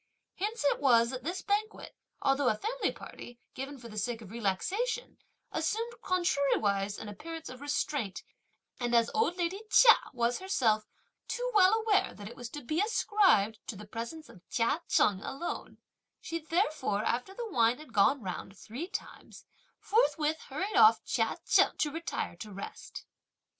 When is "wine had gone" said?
17.51-18.23